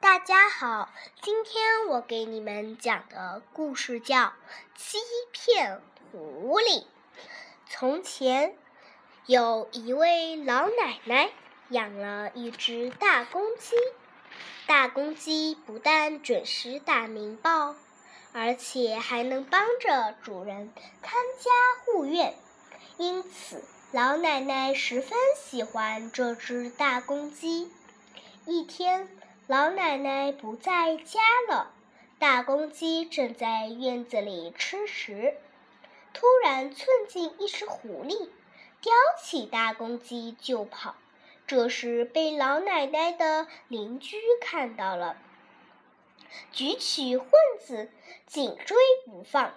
[0.00, 0.90] 大家好，
[1.22, 4.26] 今天我给你们讲的故事叫
[4.76, 4.98] 《欺
[5.32, 5.80] 骗
[6.12, 6.82] 狐狸》。
[7.68, 8.54] 从前
[9.26, 11.30] 有一位老奶奶
[11.70, 13.74] 养了一只大公鸡，
[14.68, 17.74] 大公鸡不但准时打鸣报，
[18.32, 20.72] 而且还能帮着主人
[21.02, 21.50] 看家
[21.84, 22.34] 护院，
[22.98, 27.72] 因此老奶奶十分喜欢这只大公鸡。
[28.46, 29.08] 一天，
[29.48, 31.70] 老奶奶不在家了，
[32.18, 35.38] 大公鸡正在院子里吃食。
[36.12, 38.28] 突然窜进一只狐狸，
[38.82, 40.96] 叼起大公鸡就跑。
[41.46, 45.16] 这时被老奶奶的邻居看到了，
[46.52, 47.90] 举起棍子
[48.26, 49.54] 紧追不放，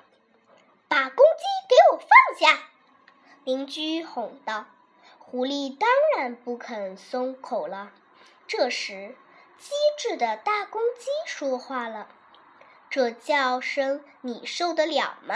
[0.88, 2.08] 把公鸡给我放
[2.40, 2.64] 下！
[3.44, 4.68] 邻居吼道。
[5.20, 7.92] 狐狸当然不肯松口了。
[8.48, 9.16] 这时，
[9.62, 12.08] 机智的大公鸡说话了
[12.90, 15.36] ：“这叫声你受得了吗？”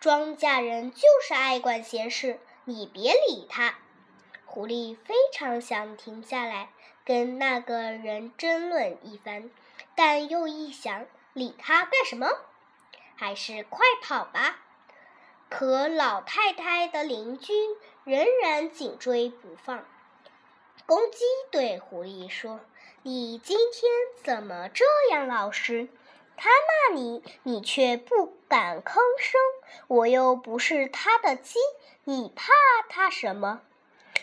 [0.00, 3.74] 庄稼人就是爱管闲事，你别理他。
[4.46, 6.70] 狐狸非常想停下来
[7.04, 9.48] 跟那个人争论一番，
[9.94, 12.26] 但又一想，理他干什么？
[13.14, 14.58] 还是快跑吧。
[15.48, 17.52] 可老太太的邻居
[18.02, 19.84] 仍然紧追不放。
[20.90, 21.20] 公鸡
[21.52, 22.58] 对狐狸说
[23.04, 23.92] ：“你今天
[24.24, 25.86] 怎么这样老实？”
[26.36, 29.40] 他骂你，你却不敢吭声。
[29.86, 31.60] 我又不是他的鸡，
[32.02, 32.52] 你怕
[32.88, 33.60] 他什么？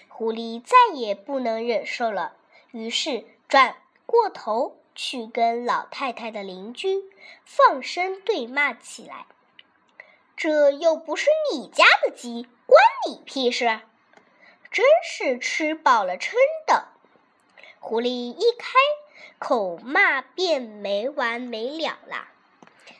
[0.10, 2.34] 狐狸再也不能忍受了，
[2.72, 7.02] 于是转过头去跟老太太的邻居
[7.46, 9.26] 放声对骂起来。
[10.36, 13.80] 这又不是你家的鸡，关你屁事！
[14.78, 16.90] 真是吃饱了撑的。
[17.80, 18.68] 狐狸一开。
[19.40, 22.28] 口骂便没完没了了，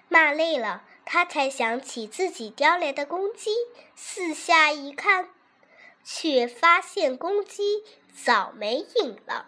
[0.08, 3.52] 骂累了，他才想起自己叼来的公鸡，
[3.96, 5.30] 四下一看，
[6.04, 7.84] 却发现公鸡
[8.24, 9.48] 早没影了。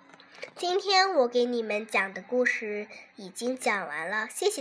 [0.56, 4.58] 今天我给你们讲的故事已经讲完了，谢谢。